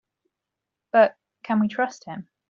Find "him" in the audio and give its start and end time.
2.05-2.27